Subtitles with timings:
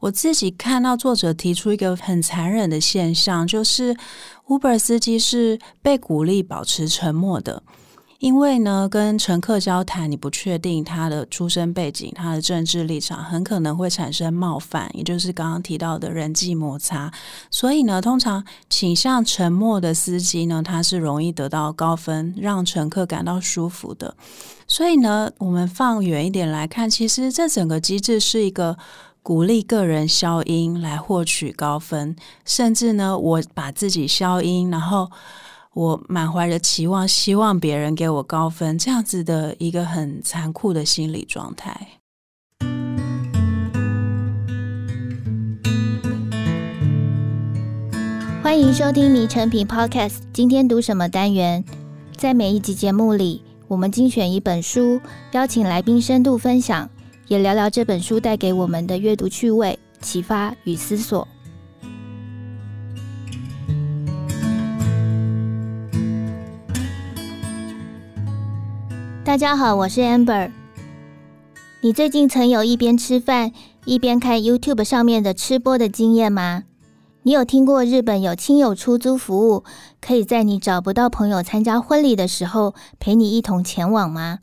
[0.00, 3.94] 我自己看到作者提出一个很残忍的现象，就是
[4.48, 7.62] Uber 司机是被鼓励保持沉默的。
[8.18, 17.10] 因为呢，跟乘客交谈，你不确定他的出身背景、他的政治立场，很可能会产生冒犯，也就是刚刚提到的人际摩擦。
[17.50, 24.14] 所以呢，通常倾向沉默的司机呢，他是容易得到高分，让乘客感到舒服的。
[24.68, 28.76] 所以呢，我们放远一点来看，其实这整个机制是一个
[29.22, 35.10] 鼓励个人消音来获取高分，甚至呢，我把自己消音，然后。
[35.72, 42.00] 我满怀着期望，希望别人给我高分，这样子的一个很残酷的心理状态。
[48.42, 51.64] 欢迎收听《迷成品 Podcast》，今天读什么单元？
[52.16, 56.90] 在每一集节目里，我们精选一本书，邀请来宾深度分享，
[57.30, 61.28] 也聊聊这本书带给我们的阅读趣味、启发与思索。
[69.24, 70.50] 大家好，我是 Amber。
[71.82, 73.52] 你最近曾有一边吃饭
[73.84, 76.64] 一边看 YouTube 上面的吃播的经验吗？
[77.22, 79.62] 你有听过日本有亲友出租服务，
[80.00, 84.40] 可以在你找不到朋友参加婚礼的时候陪你一同前往吗？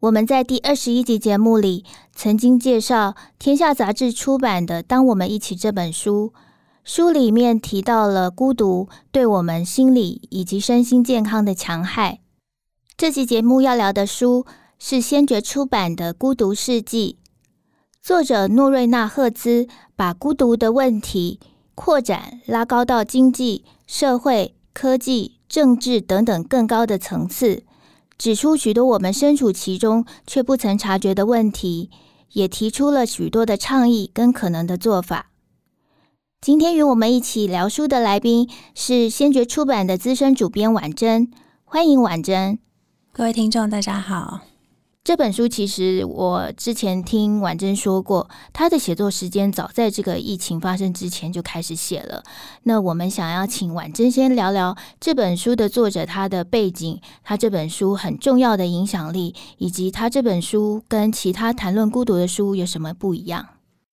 [0.00, 6.32] 我们在第二十一集节目里曾经介绍天下杂志出版的《当我们一起》这本书，
[6.84, 12.20] 书里面提到了孤独对我们心理以及身心健康的强害。
[12.96, 14.46] 这期节目要聊的书
[14.78, 17.18] 是先觉出版的《孤独世纪》，
[18.00, 21.40] 作者诺瑞纳赫兹把孤独的问题
[21.74, 27.64] 扩展拉高到经济、社会、科技、政治等等更高的层次，
[28.18, 31.88] 指出许多我们身处其中却不曾察觉的问题，
[32.32, 35.30] 也提出了许多的倡议跟可能的做法。
[36.40, 41.30] 今天与我们一起聊书的来宾是先觉出版的资深主编婉珍，
[41.64, 42.58] 欢迎婉珍。
[43.12, 44.40] 各位听众，大家好。
[45.08, 52.22] 这本书其实我之前听婉珍说过，她的写作时间早在这个疫情发生之前就开始写了。
[52.64, 63.46] 那我们想要请婉珍先聊聊这本书的作者，他的背景，他这本书很重要的影响力，以及他这本书跟其他谈论孤独的书有什么不一样。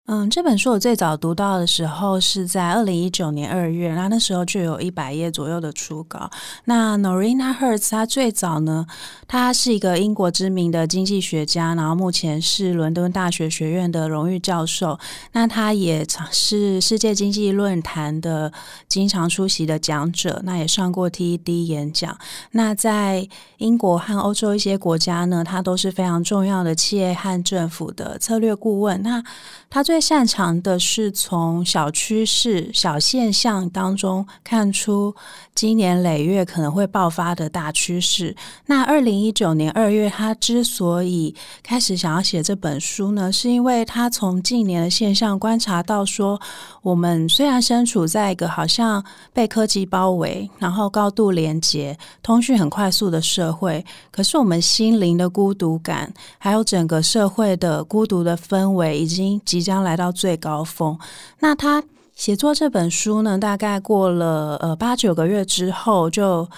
[0.07, 6.29] 嗯，这本书我最早读到的时候是在二零一九年二月，那那时候就有一百页左右的初稿。
[6.65, 8.85] 那 Noreena Hertz 他最早呢，
[9.27, 14.99] 他是一个英国知名的经济学家，然后目前是伦敦大学学院的荣誉教授。
[15.31, 18.53] 那他也是世界经济论坛的
[18.87, 22.15] 经常出席的讲者，那也上过 TED 演讲。
[22.51, 23.27] 那在
[23.57, 29.01] 英国和欧洲一些国家呢，他都是非常重要的企业和政府的策略顾问。
[29.01, 29.23] 那
[29.67, 35.15] 他最最擅长的是从小趋势、小现象当中看出
[35.55, 38.35] 经年累月可能会爆发的大趋势。
[38.65, 41.33] 那二零一九年二月，他之所以
[41.63, 46.37] 开始想要写这本书呢，是因为他从近年的现象观察到说，
[46.81, 49.01] 我们虽然身处在一个好像
[49.31, 60.99] 被科技包围，然后高度连接、通讯很快速的社会，可是我们心灵的孤独感，还有整个社会的孤独的氛围，已经即将来到最高峰。
[61.39, 61.81] 那他
[62.13, 66.49] 写作这本书呢，大概过了呃八九个月之后，就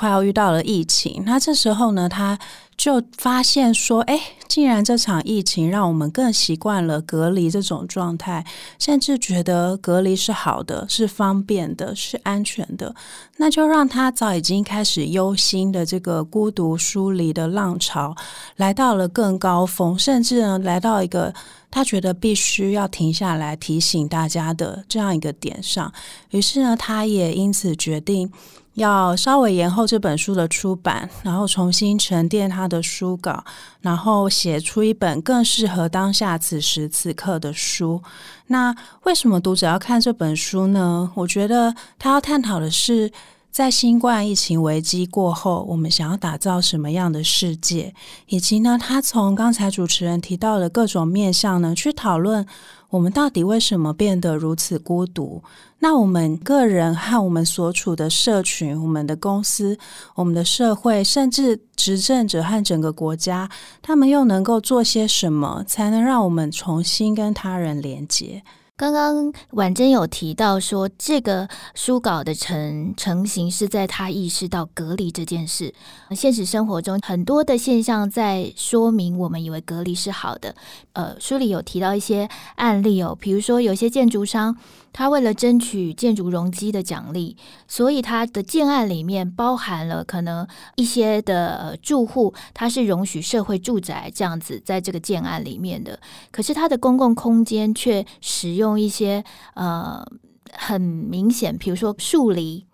[0.00, 1.22] 快要遇到了疫情。
[1.26, 2.38] 那这时候呢，他
[2.74, 4.18] 就发现说，哎，
[4.48, 8.42] 既然这场疫情让我们更习惯了隔离这种状态，
[8.78, 12.94] 甚至觉得隔离是好的，是方便的，是安全的，
[13.36, 18.16] 那就让他早已经开始忧心的这个孤独疏离的浪潮
[18.56, 21.34] 来到了更高峰，甚至呢，来到一个
[21.70, 25.92] 他觉得必须要停下来提醒大家的这样一个点上。
[26.30, 28.32] 于是呢，他也因此决定。
[28.80, 33.44] 要稍微延后这本书的出版，然后重新沉淀他的书稿，
[33.82, 38.02] 然后写出一本更适合当下此时此刻的书。
[38.46, 38.74] 那
[39.04, 41.12] 为什么读者要看这本书呢？
[41.14, 43.12] 我觉得他要探讨的是，
[43.50, 47.94] 在新冠疫情危机过后，我们想要打造什么样的世界，
[48.28, 52.46] 以及呢，他从刚才主持人提到的各种面向呢，去讨论。
[52.90, 55.42] 我们到底为什么变得如此孤独？
[55.78, 59.78] 那我们个人和我们所处的社群、我们的公司、
[60.14, 63.48] 我们的社会，甚至执政者和整个国家，
[63.80, 68.42] 他们又能够做些什么，才能让我们重新跟他人连接？
[68.80, 75.74] 刚刚婉珍有提到说，这个书稿的成成型是在他意识到隔离这件事。
[76.12, 80.54] 现实生活中很多的现象在说明，我们以为隔离是好的。
[80.94, 84.56] 呃，书里有提到一些案例哦，比如说有些建筑商。
[84.92, 87.36] 他为了争取建筑容积的奖励，
[87.68, 90.46] 所以他的建案里面包含了可能
[90.76, 95.98] 一些的、住户，他是容许社会住宅这样子在这个建案里面的，
[96.30, 100.04] 可是他的公共空间却使用一些呃
[100.52, 102.66] 很明显，比如说树篱。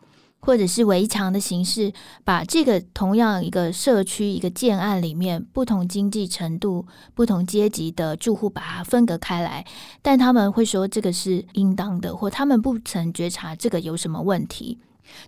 [0.46, 9.66] 或者是围墙的形式，把这个同样一个社区一个建案里面不同经济程度、不同阶级的住户把它分隔开来，
[10.02, 14.78] 但他们会说这个是应当的，或他们不曾觉察这个有什么问题。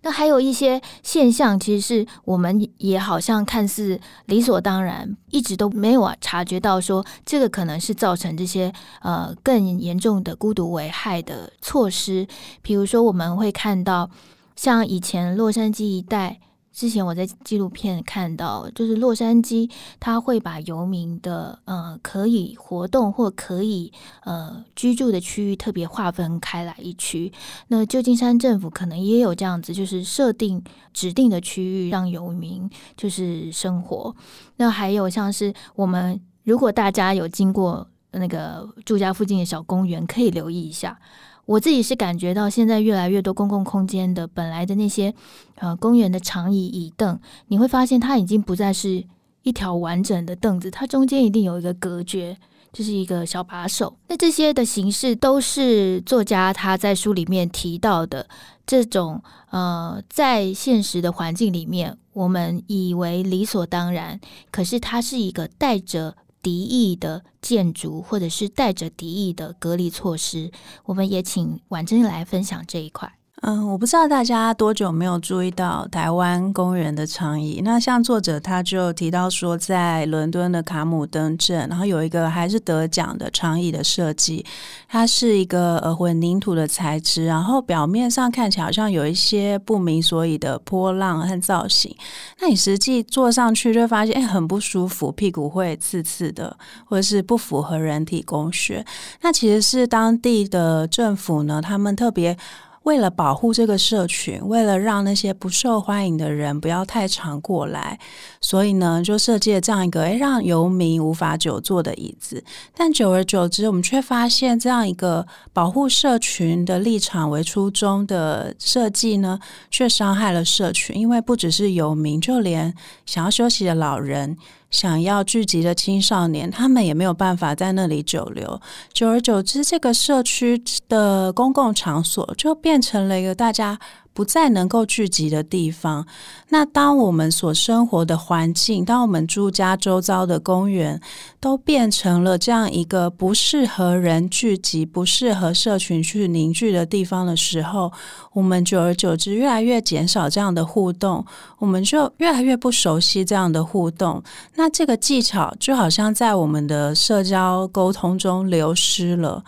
[0.03, 8.73] 那还有一些现象，其实是我们也好像看似理所当然，一直都没有察觉到，说这个可能是造成这些
[9.03, 12.25] 呃更严重的孤独危害的措施。
[12.63, 14.09] 比如说，我们会看到。
[14.59, 16.41] 像以前洛杉矶一带，
[16.73, 19.71] 之前我在纪录片看到，就是洛杉矶，
[20.01, 23.93] 他会把游民的呃可以活动或可以
[24.25, 27.33] 呃居住的区域特别划分开来一区。
[27.69, 30.61] 那旧金山政府可能也有这样子，就是设定
[30.93, 34.13] 指定的区域让游民就是生活。
[34.57, 40.99] 那还有像是我们，如果大家有经过那个住家附近的小公园，可以留意一下。
[41.49, 45.15] 我自己是感觉到，现在越来越多公共空间的本来的那些
[45.55, 49.03] 呃公园的长椅椅凳，你会发现它已经不再是
[49.45, 52.37] 一条完整的凳子，它中间一定有一个隔绝，
[52.71, 53.97] 就是一个小把手。
[54.09, 58.29] 那这些的形式都是作家他在书里面提到的
[58.67, 66.15] 这种呃，在现实的环境里面，我们以为理所当然，可是它是一个带着。
[66.43, 70.51] 敌意的建筑，或者是带着敌意的隔离措施，
[70.85, 73.18] 我们也请婉珍来分享这一块。
[73.43, 77.61] 嗯，我不知道大家多久没有注意到台湾公园的长椅。
[77.65, 84.45] 那像作者他就提到说，在伦敦的卡姆登镇，然后有一个还是得奖的长椅的设计，
[84.89, 91.97] 它是一个呃混凝土的材质，然后表面上看起来好像有一些不明所以的波浪和造型。
[92.41, 96.57] 那你实际坐上去就会发现，哎，很不舒服，屁股会刺刺的，
[96.87, 98.85] 或者是不符合人体工学。
[99.21, 102.37] 那其实是当地的政府呢，他们特别。
[102.85, 107.99] 为了保护这个社群，为了让那些不受欢迎的人不要太常过来，
[108.41, 112.43] 所以呢，就设计了这样一个诶，让游民无法久坐的椅子。
[112.75, 119.39] 但久而久之，我们却发现这样一个保护社群的立场为初衷的设计呢，
[119.71, 120.97] 却伤害了社群。
[120.97, 122.75] 因为不只是游民，就连
[123.05, 124.37] 想要休息的老人。
[124.71, 128.61] 想要聚集的青少年，他们也没有办法在那里久留。
[128.93, 133.79] 久而久之，这个社区的公共场所就变成了一个大家
[134.19, 136.05] 不再能够聚集的地方。
[136.49, 141.01] 那当我们所生活的环境，当我们住家周遭的公园
[141.39, 147.93] 都变成了这样一个不适合人聚集、不适合社群去凝聚的地方的时候，
[148.33, 151.25] 我们久而久之越来越减少这样的互动，
[151.61, 154.21] 我们就越来越不熟悉这样的互动。
[154.57, 159.45] 那这个技巧就好像在我们的社交沟通中流失了。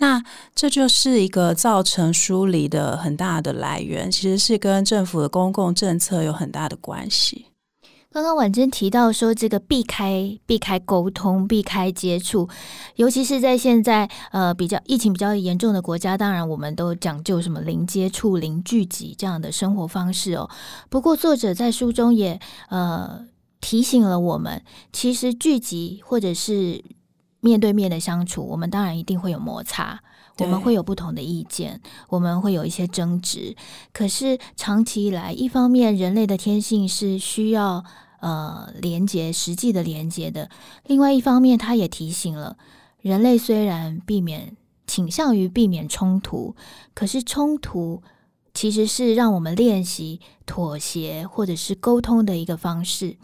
[0.00, 0.24] 那
[0.54, 7.46] 这就是一个造成疏离的很大的来源，其实是跟政府的公共政策有很大的关系。
[8.10, 12.48] 刚刚婉珍提到说，这个避开、避开沟通、避开接触，
[12.96, 20.48] 尤其是在现在呃比较疫情比较严重的国家，当然我们都讲究什么零接触、零聚集这样的生活方式哦。
[20.88, 22.40] 不过作者在书中也
[22.70, 23.26] 呃
[23.60, 26.82] 提醒了我们，其实聚集或者是。
[27.40, 30.00] 面对面的相处，我们当然一定会有摩擦，
[30.38, 33.56] 我们会有不同的意见，我们会有一些争执。
[33.92, 37.84] 可是长期以来，一方面人类的天性是需要
[38.20, 40.48] 呃连接、实际的连接的；
[40.86, 42.56] 另外一方面，他也提醒了
[43.00, 44.56] 人类虽然避免
[44.86, 46.54] 倾向于避免冲突，
[46.92, 48.02] 可是冲突
[48.52, 53.16] 其实是让我们练习妥协或者是沟通的一个方式。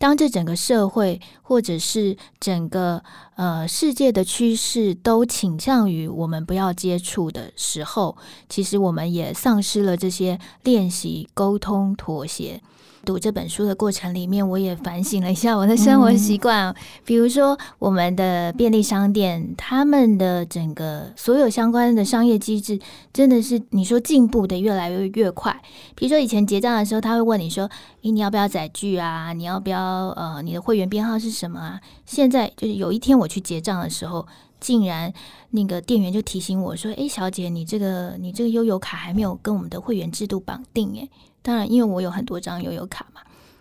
[0.00, 3.04] 当这整个社会或者是整个
[3.36, 8.16] 呃世界的趋势都倾向于我们不要接触的时候，
[8.48, 12.62] 其实我们也丧失了这些练习沟通妥协。
[13.04, 16.68] 读这本书的过程里面，我也反省了一下我的生活习惯。
[16.68, 22.78] 嗯、比如说，我们的便利商店，他们的整个所有相关的商业机制，
[23.12, 25.60] 真的是你说进步的越来越越快。
[25.94, 27.68] 比如说，以前结账的时候，他会问你说
[28.02, 29.32] ：“诶，你要不要载具啊？
[29.32, 34.26] 你要不要呃，你的会员编号是什么啊？”现在就是有一天我去结账的时候，
[34.60, 35.12] 竟然
[35.50, 41.08] 那个店员就提醒我说：“哎，小姐，你这个你这个悠游卡还没有跟我们的会员制度绑定。”哎，
[41.42, 43.20] 当然，因为我有很多张悠游卡嘛，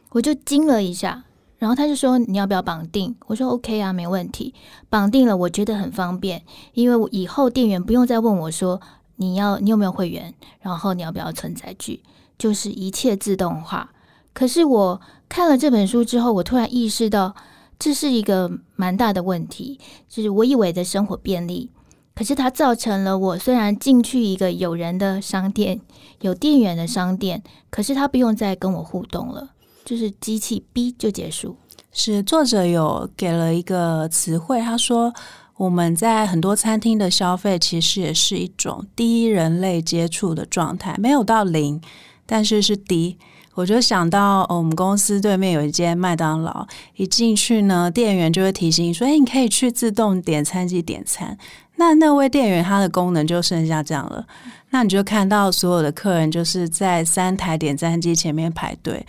[0.10, 1.24] 我就惊了一下。
[1.58, 4.54] 然后他就说：“你要不要绑定？”我说：“OK 啊，没问题。
[4.90, 6.42] 绑定了，我觉得很方便，
[6.74, 8.80] 因为我以后店员不用再问我说
[9.18, 12.02] 你要你有没有会员，然后你要不要存载具，
[12.38, 13.92] 就是一切自动化。
[14.34, 17.36] 可是我看了这本书之后，我突然意识到。”
[17.80, 21.72] 这是一个蛮大的问题，就是我以为的生活便利，
[22.20, 25.80] 可是它造成了我虽然进去一个有人的商店，
[26.20, 29.52] 有店员的商店，可是他不用再跟我互动了，
[29.86, 31.56] 就是机器哔就结束。
[31.94, 35.14] 是作者有给了一个词汇，他说
[35.56, 41.82] 我们在很多餐厅的消费其实也是一种低人类接触的状态，没有到零，
[42.26, 43.18] 但是是低。
[43.56, 51.38] 我就想到，我们公司对面有一间麦当劳，一进去呢，店员就会提醒你说：“哎，你可以去自动点餐机点餐。”
[51.80, 54.26] 那那位店员他的功能就剩下这样了。
[54.72, 59.04] 那你就看到所有的客人就是在三台点餐机前面排队，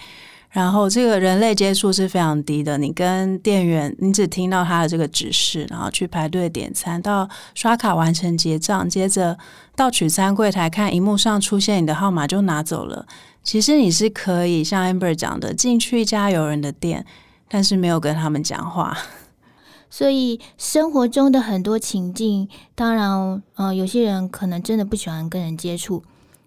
[0.51, 2.79] 然后这个人类接触是非常低的。
[2.79, 9.37] 你跟店员，你只听到他的这个指示，然后去排队点餐，到刷卡完成结账，接着
[9.75, 13.05] 到取餐柜台看荧幕上出现你的号码就拿走了。
[13.43, 17.05] 其实你是可以像 Amber 讲的，进去一家有人的店，
[17.49, 18.97] 但是没有跟他们讲话。
[19.91, 26.03] 所以生活中的很多情境，当然，呃，有些人可能真的不喜欢跟人接触。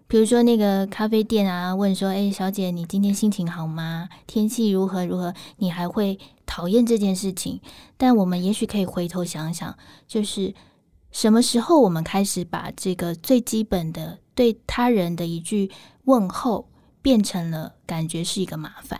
[0.08, 4.10] 比如说那个咖啡店啊，问说：“哎，小姐，你今天心情好吗？
[4.26, 7.60] 天气如何如何？”你还会讨厌这件事情。
[7.98, 10.54] 但我们也许可以回头想想，就是
[11.12, 15.70] 什么时候我们开始把这个最基本的对他人的一句
[16.06, 16.70] 问候。
[17.04, 18.98] 变成了感觉是一个麻烦。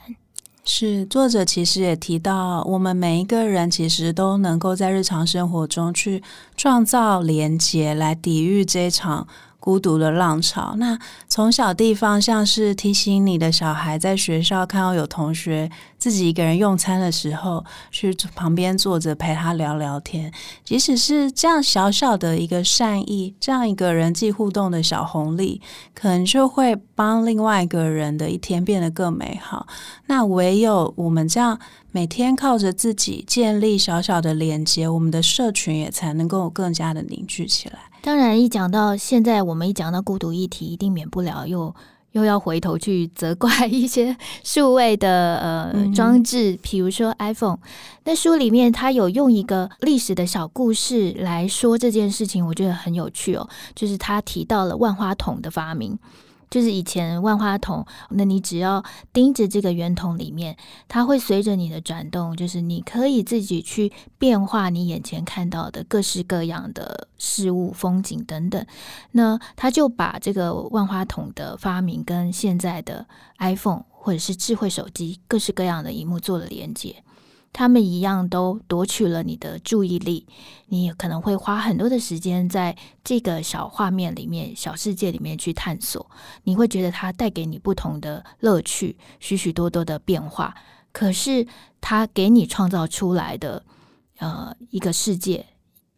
[0.66, 6.24] 是作者其实也提到，我们每一个人其实都能够在日常生活中去
[6.56, 9.28] 创造连结，来抵御这场。
[9.64, 10.76] 孤独的浪潮。
[10.78, 20.30] 那从小地方，像是提醒你的小孩在学校看到有同学自己一个人用餐的时候，去旁边坐着陪他聊聊天。
[20.66, 25.62] 即使是这样小小的一个善意，这样一个人际互动的小红利，
[25.96, 29.66] 可能就会帮另外一个人的一天变得更美好。
[30.08, 31.58] 那唯有我们这样
[31.94, 37.93] 每天靠着自己建立小小的连接，我们的社群也才能够更加的凝聚起来。
[38.06, 41.74] 当然，一讲到现在，我们一讲到孤独议题，一定免不了又
[42.12, 47.60] 又要回头去责怪 一些数位的呃装置，比如说 iPhone。
[48.04, 53.48] 那书里面他有用一个历史的小故事来说这件事情，我觉得很有趣哦。
[53.74, 55.98] 就是他提到了万花筒的发明。
[56.54, 60.56] 就是以前万花筒，那你只要盯着这个圆筒里面，
[60.88, 68.64] 它会随着你的转动，就是你可以自己去变化你眼前看到的各式各样的事物、风景等等。
[69.14, 73.08] 那他就把这个万花筒的发明跟现在的
[73.40, 77.04] iPhone 或者是智慧手机各式各样的荧幕做了连接。
[77.54, 80.28] 他们一样都夺取了你的注意力，
[80.66, 86.10] 你也可能会花很多的时间在这个小画面里面、小世界里面去探索。
[86.44, 90.56] 你会觉得它带给你不同的乐趣，许许多多的变化。
[90.92, 91.48] 可是
[91.80, 93.64] 它给你创造出来的
[94.18, 95.46] 呃一个世界，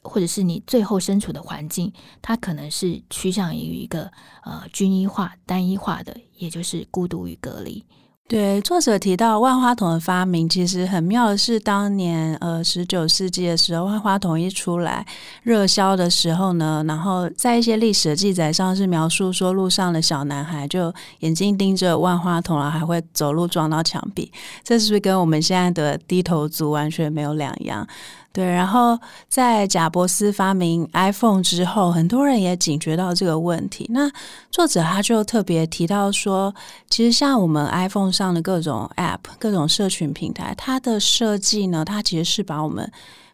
[0.02, 4.12] 或者是你最后身处的环境，它可能是趋向于一个
[4.44, 7.86] 呃均一化、单一化的，也就是孤独与隔离。
[8.28, 15.06] 对，作者提到万花筒的发明，其实很妙的是，当年呃十九世纪的时候，万花筒一出来
[15.44, 24.32] 热销的时候呢，然后在一些历史的记载上是描述说，路上的小男孩就眼睛盯着万花筒，然后还会走路撞到墙壁，
[24.64, 27.88] 这是不是跟我们现在的低头族完全没有两样？
[28.36, 29.00] 对，然后
[29.30, 33.90] 在贾伯斯发明 iPhone 之后，很多人也警觉到这个问题。
[33.90, 34.12] 那
[34.52, 36.54] 作者他就特别提到说，
[36.90, 42.92] 其实像我们 iPhone 上的各种 App、各种社群平台，它的设计呢，它其实是把我们。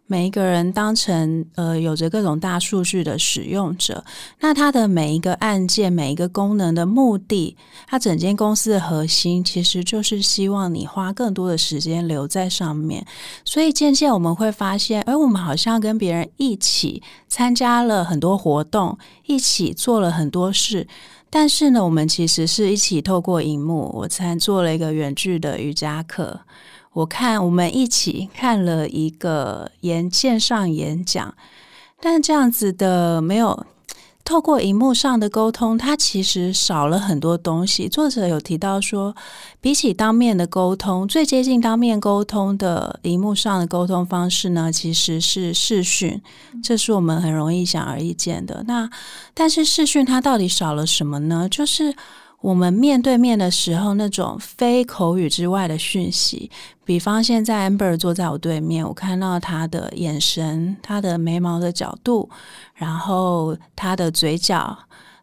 [0.07, 4.03] 每一个人当成呃有着各种大数据的使用者，
[4.41, 7.55] 那它的每一个按键、每一个功能的目的，
[7.87, 13.05] 它整间公司的核心其实就是希望你花更多的时间留在上面。
[13.45, 20.85] 所以渐渐我们会发现，哎，我们好像跟别人一起参加了很多活动，一起做了很多事，
[21.29, 26.41] 但是呢，我们其实是一起透过荧幕，我才做了一个远距的瑜伽课。
[26.93, 31.33] 我看我们一起看了一个演线上演讲，
[32.01, 33.65] 但这样子的没有
[34.25, 37.87] 透过荧幕上的沟通，它其实少了很多东西。
[37.87, 39.15] 作者有提到说，
[39.61, 46.21] 比起当面的沟通，最接近当面沟通的荧幕上的沟通方式呢，其实是视讯，
[46.61, 48.65] 这是我们很容易显而易见的。
[48.67, 48.89] 那
[49.33, 51.47] 但是视讯它到底少了什么呢？
[51.49, 51.95] 就是。
[52.41, 56.49] 我们面对面的时候，那种非口语之外的讯息，
[56.83, 62.27] 比方现在 Amber 坐在我对面，我看到他的眼神、他的眉毛的角度，
[62.73, 64.75] 然后他的嘴角，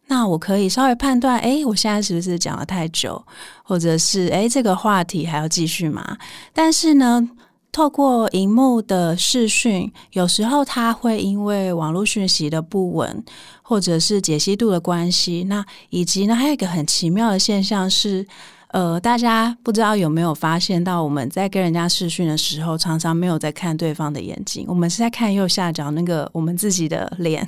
[0.07, 3.21] 那我可以稍微判断，诶，我现在是不是讲了太久，
[3.63, 6.17] 或者是诶，这个话题还要继续吗？
[6.53, 7.29] 但是呢，
[7.71, 13.23] 透过荧幕的视讯，有时候他会因为网络讯息的不稳，
[13.61, 18.27] 或者是解析度的关系，那以及呢，还有一个很奇妙的现象是。
[18.69, 27.47] 呃，大家不知道有没有发现到，我们在跟人家视讯的时候，常常没有在看对方的眼睛，我们是在看右下角那个我们自己的脸，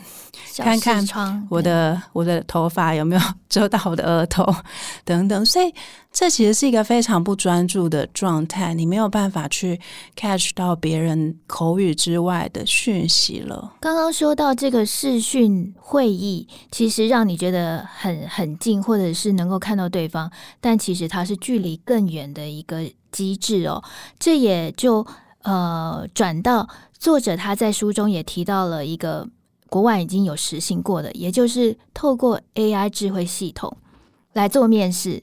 [0.57, 4.43] 看看我的我的头发有没有遮到我的额头
[5.05, 5.71] 等等，所以
[6.11, 9.79] 这其实是一个非常不专注的状态，你没有办法去
[10.15, 13.73] catch 到别人口语之外的讯息了。
[13.79, 20.27] 刚刚说到这个视讯会议，其实让你觉得很很近，或者是能够看到对方，
[20.59, 21.10] 但其实。
[21.11, 23.83] 它是距离更远的一个机制哦，
[24.17, 25.05] 这也就
[25.43, 29.27] 呃转到作者他在书中也提到了一个
[29.69, 33.75] 国外已经有实行过的，也就是透过 AI 智慧系统
[34.33, 35.21] 来做面试。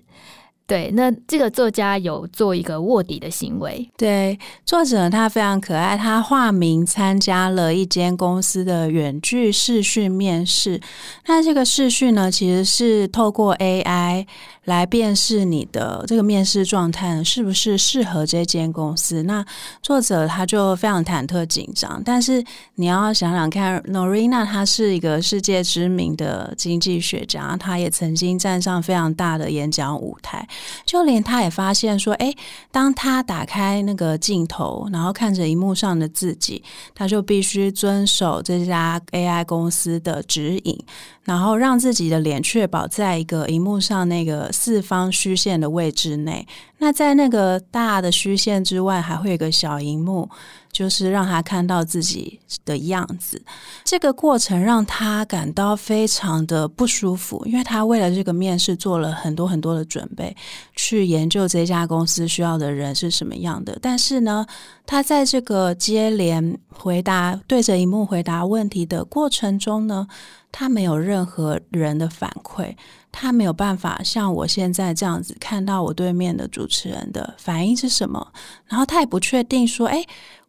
[0.66, 3.90] 对，那这个作家有做一个卧底的行为。
[3.96, 10.78] 对，作者他非常可爱，他化名参加了一间公司的远距视讯面试。
[11.26, 14.26] 那这个视讯呢，其实是透过 AI
[14.68, 19.22] 来辨识你的这个面试状态是不是适合这间公司。
[19.22, 19.42] 那
[19.82, 22.44] 作者他就非常忐忑紧张，但是
[22.74, 30.46] 你要想想看，Norina 他是一个世界知名的经济学家，他也曾经站上非常大的演讲舞台。
[30.84, 32.36] 就连他也发现说，诶，
[32.70, 36.62] 当他打开那个镜头，然后看着荧幕上的自己，
[36.94, 40.78] 他就必须遵守这家 AI 公司的指引，
[41.28, 46.48] 然后让自己的脸确保在一个荧幕上那个四方虚线的位置内。
[46.78, 50.30] 那在那个大的虚线之外，还会有一个小荧幕。
[50.70, 53.40] 就是让他看到自己的样子，
[53.84, 60.36] 这个过程让他感到非常的不舒服，因为他为了这个面试做了很多很多的准备，
[60.76, 63.76] 去研究这家公司需要的人是什么样的。
[63.82, 64.46] 但是呢，
[64.86, 70.06] 他在这个接连回答，对着荧幕回答问题的过程中呢，
[70.52, 72.76] 他没有任何人的反馈，
[73.10, 78.32] 他没有办法像我现在这样子看到我对面的主持人的反应是什么，
[78.66, 80.04] 然后他也不确定说，哎。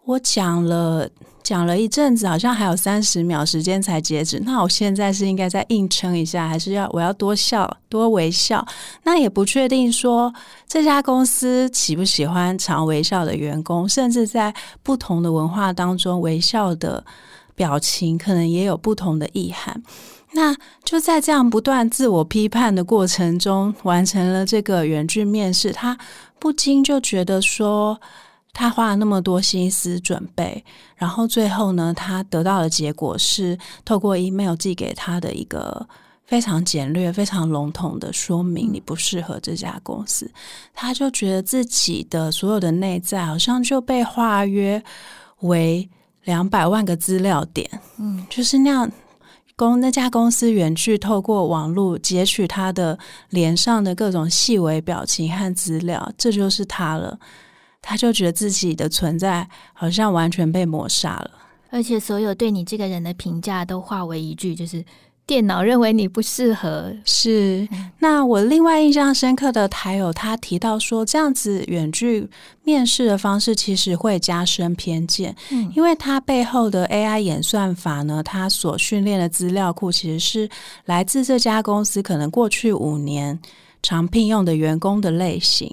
[0.09, 1.07] 我讲了
[1.43, 4.39] 讲了一阵子，好像还有三十秒时间才截止。
[4.43, 8.65] 那我现在是应该再硬撑一下，还是要我要多笑多微笑？
[9.03, 10.33] 那也不确定说
[10.67, 17.05] 这家公司喜不喜欢常微笑的员工，甚至在不同的文化当中，微笑的
[17.53, 19.79] 表情可能也有不同的意涵。
[20.33, 25.71] 那就在这样不断自我批判的过程中，完成了这个远距面试。
[25.71, 25.95] 他
[26.39, 28.01] 不禁就觉得说。
[28.51, 30.63] 他花了那么多心思准备，
[30.95, 35.87] 然后最后呢，他得到的结果是透过 email 寄给他的一个
[36.25, 40.29] 非常简略、非常笼统的说明，你不适合这家公司。
[40.73, 44.83] 他就觉得自己的所有的内在好像就被化约
[45.41, 45.89] 为
[46.23, 48.91] 两百万个资料点，嗯，就是那样
[49.55, 52.97] 公那家公司远去透过网络截取他的
[53.29, 57.17] 脸上的各种细微表情和资料，这就是他了。
[57.81, 61.31] 他就觉得自己的存在好像完全被抹杀了，
[61.69, 64.83] 而且所有对你这个人的评价都化为一句，就是
[65.25, 66.91] 电脑认为你不适合。
[67.05, 67.67] 是，
[67.99, 72.27] 那我另外印象深刻的台友他提到说，这样子远距
[72.63, 80.49] 面试的方式其实会加深偏见，嗯，因为他背后的 AI 演算法呢，他所训练的资料库其实是
[80.85, 83.39] 来自这家公司可能过去五年
[83.81, 85.71] 常聘用的员工的类型。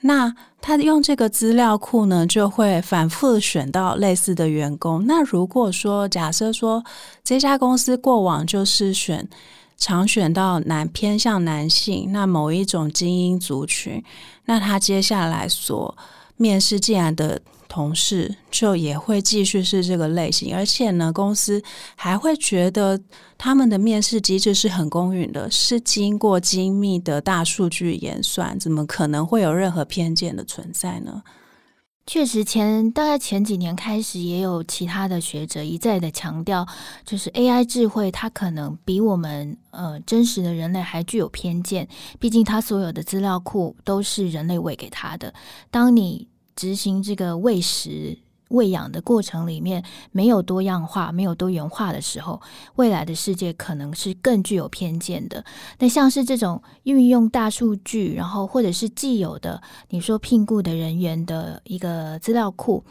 [0.00, 5.06] 那他用这个资料库呢，就会反复选到类似的员工。
[5.06, 6.84] 那如果说假设说
[7.24, 9.28] 这家公司过往就是选
[9.76, 14.02] 常选到男偏向男性，那某一种精英族群，
[14.44, 15.96] 那他接下来所
[16.36, 17.40] 面试进来的。
[17.68, 21.62] 同事就也会继续是这个类型，而且呢，公司
[21.94, 23.00] 还会觉得
[23.36, 31.22] 他们的面试机制是很公允的，是经过精密的大数据演算，怎么可能会有任何偏见的存在呢？
[32.08, 36.64] 确实前，大概前几年开始，也有其他的学者一再的强调，
[37.04, 41.88] 就是 AI 智慧它可能比我们呃真实的人类还具有偏见。
[42.20, 45.34] 毕竟它所有的资料库都是人类喂给它的。
[45.68, 52.40] 当你执行这个喂食，喂养的过程里面没有多样化、没有多元化的时候，
[52.76, 55.44] 未来的世界可能是更具有偏见的。
[55.78, 62.82] 那像是这种运用大数据，然后或者是既有的你说聘雇的人员的一个资料库。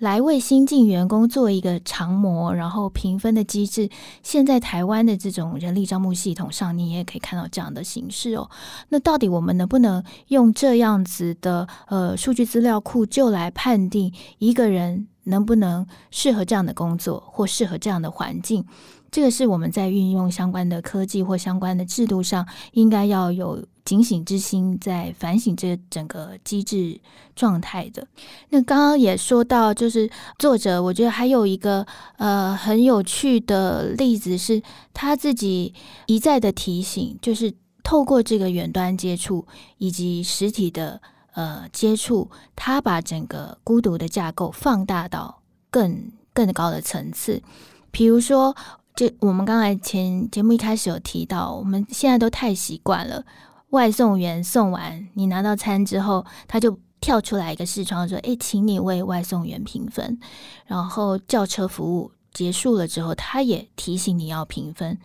[0.00, 3.88] 来为新进员工做一个长模，然后评分的机制。
[4.22, 8.50] 现在台湾的这种人力招募系统上，你也可以看到这样的形式哦。
[8.88, 18.64] 那到底我们能不能用这样子的呃数据资料库，就来判定一个人能不能适合这样的工作，或适合这样的环境？
[19.10, 27.00] 这个是我们在运用相关的科技或相关的制度上，应该要有警醒之心，在反省这整个机制
[27.34, 28.06] 状态的。
[28.50, 31.84] 那刚刚也说到，就是作者，我觉得还有一个
[32.18, 34.62] 呃很有趣的例子是，
[34.94, 35.74] 他自己
[36.06, 39.44] 一再的提醒，就是透过这个远端接触
[39.78, 41.00] 以及实体的
[41.32, 47.42] 呃接触，他把整个孤独的架构放大到更更高的层次，
[47.90, 48.54] 比如说。
[48.94, 53.24] 就我们刚才前节目一开始有提到，我们现在都太习惯了，
[53.70, 60.18] 外送员送完你拿到餐之后，他就跳出来一个视窗说：“诶，请你为外送员评分。”
[60.66, 64.98] 然后叫车服务结束了之后，他也提醒你要评分。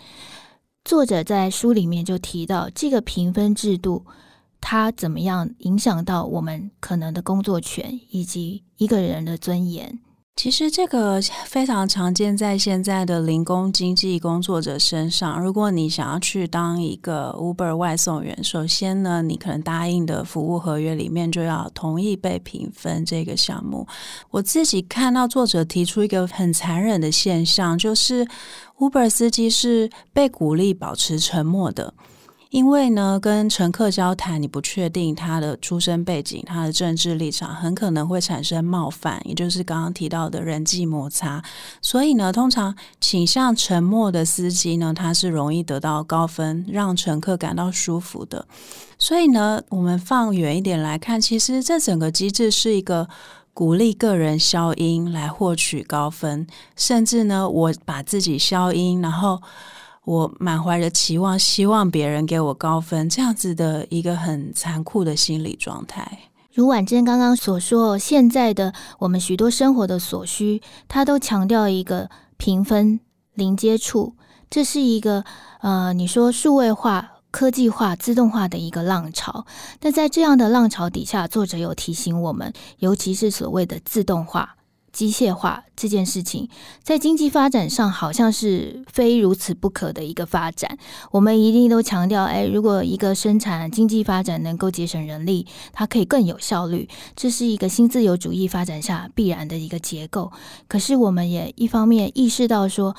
[0.83, 4.05] 作者在书里面就提到这个评分制度，
[4.59, 9.99] 它怎么样影响到我们可能的工作权以及一个人的尊严。
[10.35, 15.41] 其实这个非常常见在现在的零工经济工作者身上。
[15.41, 23.87] 如果你想要去当一个 Uber 外送员，首先呢，你可能答应的服务合约里面就要同意被评分这个项目。
[24.29, 28.27] 我自己看到作者提出一个很残忍的现象，就是
[28.77, 31.93] Uber 司机是被鼓励保持沉默的。
[32.55, 41.43] 因为呢，跟乘客交谈，你不确定他的出身背景、他的政治立场，很可能会产生冒犯，也就是刚刚提到的人际摩擦。
[41.81, 48.47] 所以呢，通常倾向沉默的司机呢，他是容易得到高分，让乘客感到舒服的。
[48.97, 53.09] 所以呢，我们放远一点来看，其实这整个机制是一个
[53.53, 59.41] 鼓励个人消音来获取高分，甚至呢，我把自己消音，然后。
[60.05, 66.19] 我满怀着期望，希望别人给我高分，这样子的一个很残酷的心理状态。
[66.53, 72.99] 如婉珍刚刚所说，现在的我们许多生活的所需，他都强调一个评分、
[73.33, 74.15] 零接触，
[74.49, 75.25] 这是一个
[75.59, 79.45] 呃，你说数位化、科技化、自动化的一个浪潮。
[79.79, 84.55] 但在这样的浪潮底下，作者有提醒我们，尤其是所谓的自动化。
[84.95, 86.47] 机械化这件事情，
[86.81, 90.77] 在经济发展上好像是非如此不可的一个发展。
[91.11, 100.31] 我们一定都强调，哎，如果一个生产经济发展能够节省人力，它可以更有效率，这是一个新自由主义发展下必然的一个结构。
[100.69, 102.95] 可是，我们也一方面意识到说，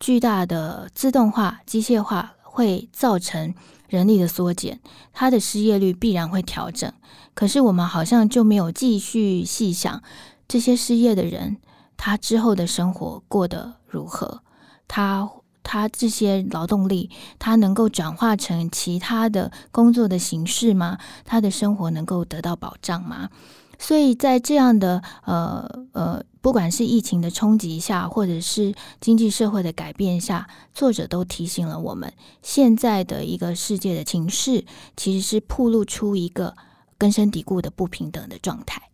[0.00, 3.54] 巨大的自动化、机械化会造成
[3.90, 4.80] 人力的缩减，
[5.12, 6.90] 它的失业率必然会调整。
[7.34, 10.02] 可是，我们好像就没有继续细想。
[10.48, 11.56] 这些失业的人，
[11.96, 14.42] 他之后的生活过得如何？
[14.88, 15.28] 他
[15.62, 20.98] 他这些劳动力，他能够转化成其他的工作的形式吗？
[21.24, 23.28] 他的生活能够得到保障吗？
[23.78, 34.64] 所以在这样的呃呃，不管是疫情的冲击下，或者是经济社会的改变下，作者都提醒了我们，现在的一个世界的情势，
[34.96, 36.56] 其实是暴露出一个
[36.96, 38.85] 根深蒂固的不平等的状态。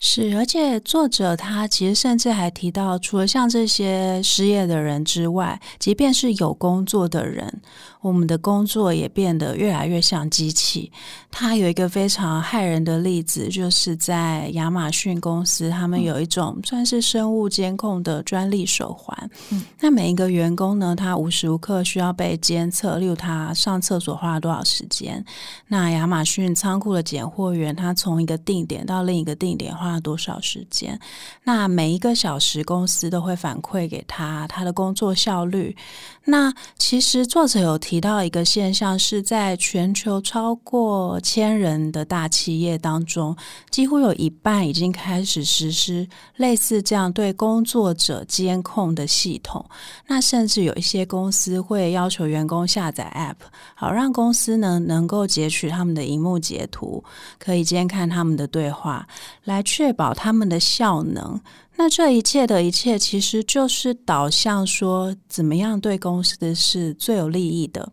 [0.00, 7.62] 是，而且作者他其实甚至还提到，除了像这些失业的人之外，即便是有工作的人，
[8.02, 10.92] 我们的工作也变得越来越像机器。
[11.30, 19.30] 他有一个非常骇人的例子，就是在亚马逊公司，他们有一种算是生物监控的专利手环。
[19.50, 25.24] 嗯，那每一个员工呢，他无时无刻需要被监测，例如他上厕所花了多少时间。
[25.68, 30.98] 那亚马逊仓库的拣货员，他从一个定点到另一个定点花多少时间？
[31.42, 35.76] 那每一个小时，公司都会反馈给他他的工作效率。
[36.24, 43.36] 那其实作者有提到一个现象，是在全球超过千人的大企业当中，
[43.70, 49.64] 几乎有一半已经开始实施类似这样对工作者监控的系统。
[50.06, 57.04] 那甚至有一些公司会要求员工下载 App，好让公司呢能够截取他们的荧幕截图，
[57.38, 59.06] 可以监看他们的对话，
[59.44, 61.40] 来确保他们的效能。
[61.74, 67.92] 那这一切的一切，其实就是导向说，怎么样对公司的是最有利益的、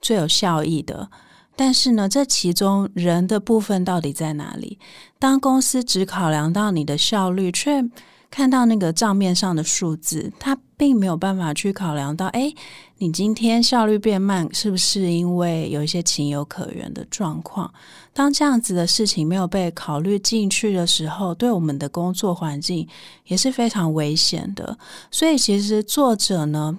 [0.00, 1.10] 最有效益的。
[1.54, 4.78] 但是呢，这其中人的部分到底在哪里？
[5.18, 7.84] 当公司只考量到你的效率，却
[8.30, 12.52] 看到那个账面上的数字，他并没有办法去考量到，哎，
[12.98, 17.72] 你今天效率变慢，是不是因为有一些情有可原的状况？
[18.12, 22.86] 当这样子的事情没有被考虑进去的时候，对我们的工作环境
[23.26, 24.78] 也是非常危险的。
[25.10, 26.78] 所以，其实作者呢，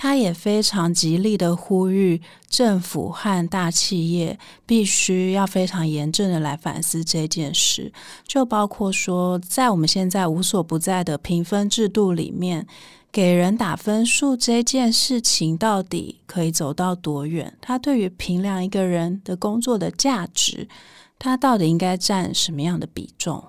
[0.00, 7.92] 他也非常极力的呼吁政府和大企业必须要非常严正的来反思这件事，
[8.24, 12.64] 就包括说，在我们现在无所不在的评分制度里面，
[13.10, 17.52] 给人打分数这件事情到底可以走到多远？
[17.60, 20.68] 它对于评量一个人的工作的价值，
[21.18, 23.42] 它到底应该占什么样的比重？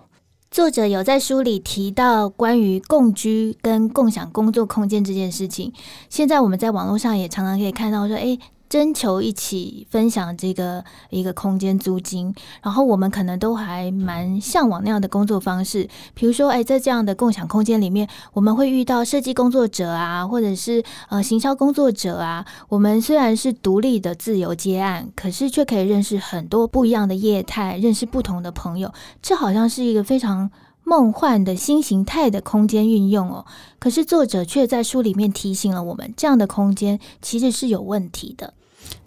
[0.52, 5.72] 作者有在书里提到关于共居跟共享工作空间这件事情。
[6.10, 15.90] 现在我们在网络上也常常可以看到说，诶，征求一起分享这个一个空间租金，然后我们可能都还蛮向往那样的工作方式。
[16.14, 22.46] 比如说，诶，在这样的共享空间里面，我们会遇到设计工作者啊，或者是呃行销工作者啊。
[22.68, 28.94] 我们虽然是独立的自由接案，可是却可以认识很多不一样的业态，认识不同的朋友。
[29.22, 30.52] 这好像是一个非常。
[30.86, 33.46] 梦幻的新形态的空间运用哦，
[33.78, 38.56] 可是作者却在书里面提醒了我们，这样的空间其实是有问题的。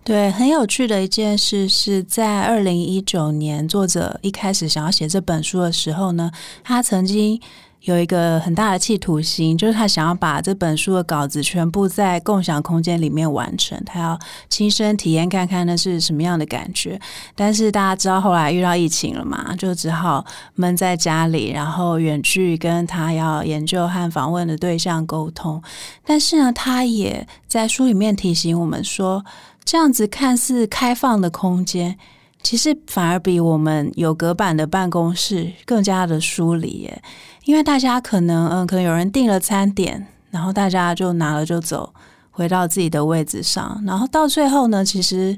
[0.04, 6.30] 对，很有趣的一件事是在二零一九年，作者一开始想要写这本书的时候呢，
[6.64, 7.40] 他曾经。
[7.82, 14.16] 有一个很大的企图心，就是他想要把这本书的稿子全部在共享空间里面完成，他要
[14.48, 17.00] 亲身体验看看那是什么样的感觉。
[17.34, 25.60] 但是大家知道后来遇到疫情了嘛，就只好闷在家里，然后远距跟他要研究和访问的对象沟通。
[26.04, 29.24] 但是呢，他也在书里面提醒我们说，
[29.64, 31.98] 这样子看似开放的空间，
[32.42, 37.02] 其实反而比我们有隔板的办公室更加的疏离耶。
[37.44, 41.92] 因为大家可能，嗯，可能有人订了餐点，然后大家就拿了就走，
[42.30, 45.36] 回到自己的位置上，然后到最后呢，其实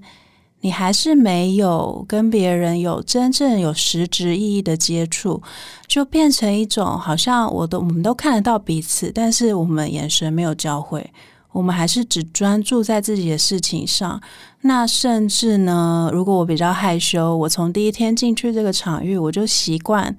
[0.60, 5.42] 你还是没有跟别人有真正有实质意义的接触，
[5.86, 11.10] 就变成一种好像我都我们都看得到彼此，但是我们眼神没有交汇，
[11.54, 14.20] 我们还是只专注在自己的事情上。
[14.62, 20.16] 那甚至呢，如果我比较害羞，我从第一天进去这个场域，我就习惯。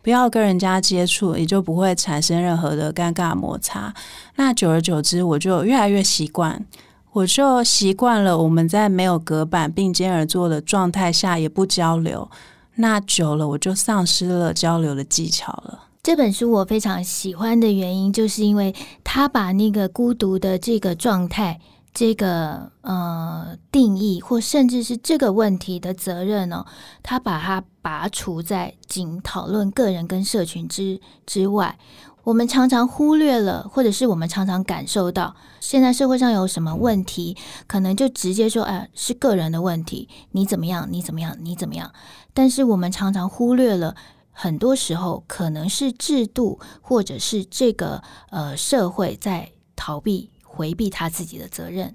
[0.00, 3.92] 不要跟人家接触，也就不会产生任何的尴尬摩擦。
[4.36, 6.64] 那久而久之，我就越来越习惯，
[7.10, 12.30] 我就习惯了我们在没有隔板、并肩而坐的状态下也不交流。
[12.76, 15.85] 那久了，我就丧失了交流的技巧了。
[16.06, 21.58] 这本书我非常喜欢的原因，就是因为他把那个孤独的这个状态。
[21.92, 26.64] 这个呃定义，或甚至是这个问题的责任呢、
[27.02, 31.76] 他把它拔除在仅讨论个人跟社群之之外。
[32.22, 41.90] 我们常常忽略了，或者是我们常常感受到，现在社会上有什么问题，可能就直接说，哎、是个人的问题，你怎么样，你怎么样，你怎么样。
[42.34, 43.96] 但是我们常常忽略了，
[44.36, 50.30] 很多时候可能是制度，或者是这个呃社会在逃避。
[50.58, 51.94] 回避他自己的责任，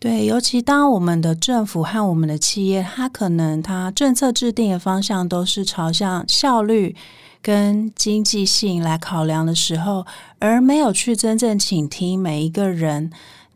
[0.00, 6.96] 对，尤其当我们的政府和我们的企业，他可能他政策制定的方向都是朝向效率
[7.42, 10.06] 跟经济性来考量的时候，
[10.38, 13.10] 而没有去真正倾听每一个人。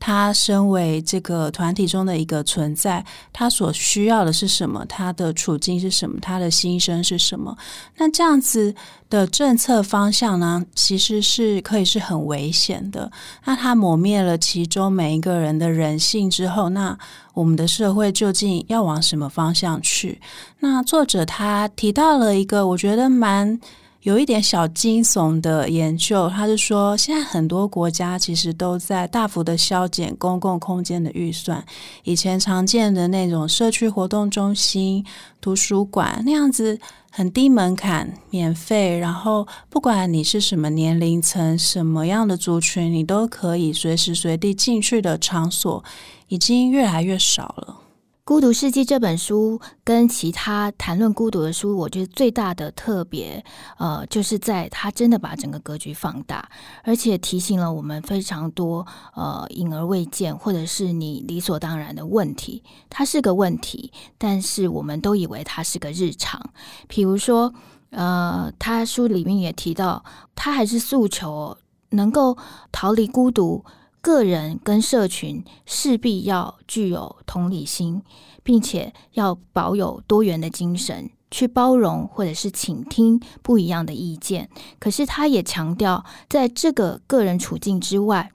[0.05, 4.85] 他身为这个团体中的一个存在，他所需要的是什么？
[4.87, 6.19] 他的处境是什么？
[6.21, 7.57] 他的心声是什么？
[7.99, 8.75] 那这样子
[9.09, 13.13] 的政策方向呢，其实是可以是很危险的。
[13.45, 16.99] 那他磨灭了其中每一个人的人性之后，那
[17.33, 20.21] 我们的社会究竟要往什么方向去？
[20.59, 23.61] 那作者他提到了一个，我觉得蛮。
[24.03, 31.65] 有一点小惊悚的研究，他是说，现在很多国家其实都在大幅的削减公共空间的预算。
[32.03, 35.07] 以前常见的那种社区活动中心、
[35.41, 36.81] 图书馆那样子
[37.13, 45.85] 很低门槛、免费，然后不管你是什么年龄层、什么样的族群，你都可以随时随地进去的场所，
[46.27, 47.77] 已经越来越少了。
[48.25, 53.45] 《孤独世纪》这本书跟其他谈论孤独的书，我觉得最大的特别，
[53.79, 56.49] 呃，就是在它真的把整个格局放大，
[56.85, 62.63] 而且提醒了我们非常多呃隐而未见或者是你理所当然的问题。
[62.89, 66.41] 它是个问题，但是我们都以为它是个日常。
[66.87, 67.53] 比如说，
[67.91, 70.05] 呃，他书里面也提到，
[70.37, 71.59] 他还是诉求
[71.91, 72.39] 能够
[72.71, 73.65] 逃离孤独，
[74.03, 78.03] 个人跟社群势必要具有同理心，
[78.43, 84.51] 并且要保有多元的精神，去包容或者是倾听不一样的意见。
[84.79, 88.31] 可是他也强调，在这个个人处境之外，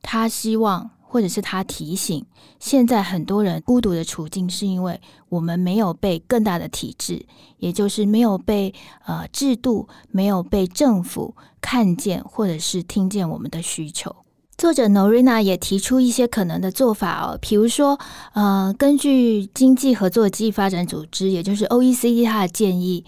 [0.00, 0.90] 他希望。
[1.10, 2.26] 或者是他提醒，
[2.60, 5.00] 现在很多人孤独的处境，是因为
[5.30, 7.24] 我们没有被更大的体制，
[7.56, 8.74] 也就是没有被
[9.06, 14.14] 呃制度，没有被政府看见，或者是听见我们的需求。
[14.58, 17.96] 作者 Norina 也提出一些可能的做法哦，比如说，
[18.32, 23.04] 呃，根据经济合作暨发展组织，也就是 OECD，它的建议。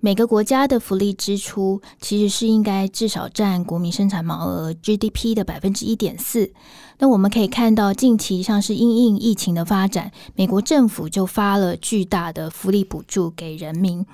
[0.00, 6.50] 每个国家的福利支出其实是应该至少占国民生产毛额 GDP 的百分之一点四。
[6.98, 14.06] 那我们可以看到，近期像是因应疫情的发展，美国政府就发了巨大的福利补助给人民。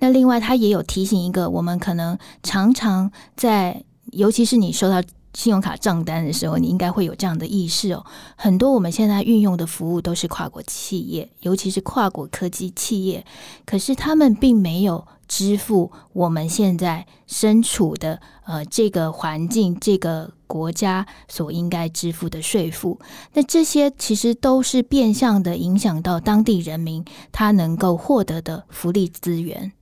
[0.00, 5.00] 那另外，他也有提醒一个，我们可能常常在，尤其是你收到
[5.36, 8.02] 信用卡账单的时候，你应该会有这样的意识哦。
[8.36, 13.24] 很多我们现在运用的服务都是跨国企业，尤其是跨国科技企业，
[13.66, 15.06] 可是他们并没有。
[15.28, 23.00] 支付我们现在身处的呃这个环境、这个国家所应该支付的税负，
[23.32, 29.72] 那这些其实都是变相的影响到当地人民他能够获得的福利资源。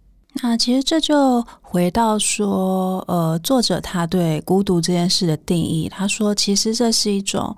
[0.42, 7.57] 那其实这就回到说，呃，作者他对孤独这件事的定义，他说其实这是一种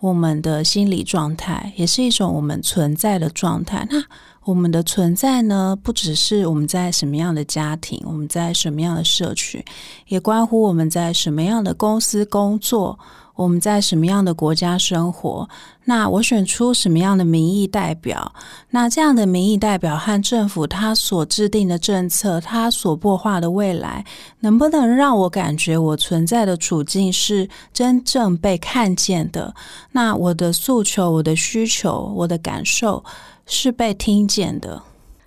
[0.00, 3.86] 我们的心理状态，也是一种我们存在的状态。
[3.90, 4.02] 那
[4.44, 9.64] 我们的存在呢，不只是我们在什么样的家庭，我们在什么样的社区，
[10.06, 12.98] 也关乎我们在什么样的公司工作，
[13.34, 15.48] 我们在什么样的国家生活。
[15.84, 18.32] 那我选出什么样的民意代表？
[18.70, 24.04] 那这样的民意代表和政府他所制定的政策，他所擘画的未来，
[24.40, 29.54] 能不能让我感觉我存在的处境是真正被看见的？
[29.92, 33.04] 那我的诉求、我的需求、我的感受。
[33.46, 34.82] 是被听见的。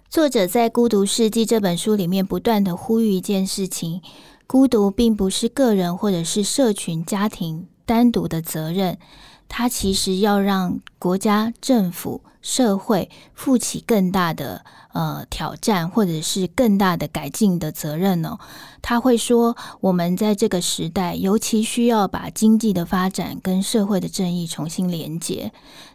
[0.10, 4.02] 作者在《孤独世纪》这本书里面不断的呼吁一件事情：
[4.48, 9.00] 孤独并不是个人或者是社群、家庭单独的责任，
[9.50, 18.40] 它其实要让国家、政府、社会负起更大的呃挑战，或者是更大的改进的责任呢、哦。
[18.82, 25.52] 他会说，我们在这个时代，尤其需要把经济的发展跟社会的正义重新连接。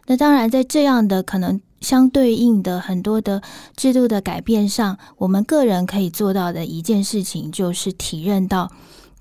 [0.07, 1.61] 那当然，在这样的可能。
[1.83, 3.41] 相对应的很多的
[3.75, 8.71] 制度的改变上，我们个人可以做到的一件事情，就是体认到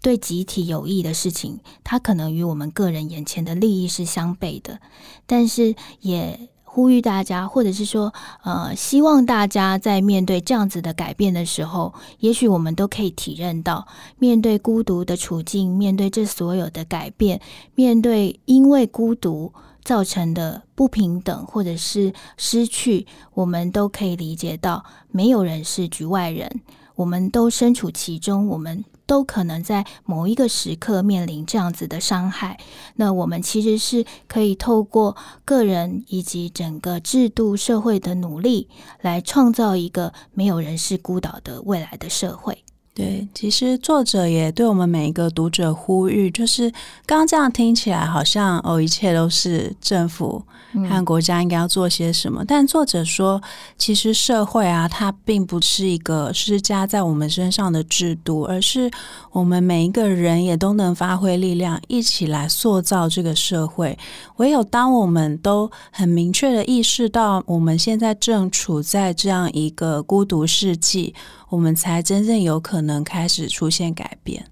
[0.03, 4.81] 对集体有益的事情，它可能与我们个人眼前的利益是相悖的。
[5.27, 8.13] 但是也呼吁大家，或者是说，
[8.43, 13.87] 呃，希望大家在面对这样子的改变的时候，也许我们都可以体认到，
[14.19, 17.41] 面对孤独的处境，面对这所有的改变，
[17.75, 19.53] 面对因为孤独。
[19.85, 26.61] 造成的不平等或者是失去，我们都可以理解到，没有人是局外人，
[26.95, 32.59] 我们都身处其中，我们都可能在某一个时刻面临这样子的伤害。
[32.97, 38.71] 那我们其实是可以透过个人以及整个制度社会的努力，
[39.03, 42.65] 来创造一个没有人是孤岛的未来的社会。
[42.95, 46.71] 对，其实作者也对我们每一个读者呼吁，就是
[47.07, 50.43] 刚刚这样听起来好像哦，一切都是政府
[50.91, 52.43] 和国家应该要做些什么。
[52.43, 52.47] 嗯。
[52.47, 53.41] 但作者说，
[53.79, 58.91] 其实社会啊，它并不是一个施加在我们身上的制度，而是
[59.31, 63.99] 我们每一个人也都能发挥力量，一起来塑造这个社会。
[64.37, 71.15] 唯有当我们都很明确的意识到，我们现在正处在这样一个孤独世纪。
[71.53, 74.47] 我们才真正有可能开始出现改变。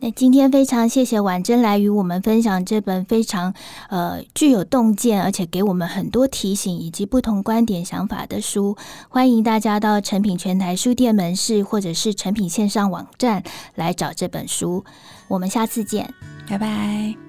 [0.00, 3.52] 那今天非常谢谢婉珍来与我们分享这本非常
[3.90, 8.76] 呃具有洞见，而且给我们很多提醒以及不同观点想法的书。
[9.08, 13.42] 欢迎大家到诚品全台书店门市或者是诚品线上网站
[13.74, 14.84] 来找这本书。
[15.26, 16.14] 我们下次见，
[16.48, 17.27] 拜拜。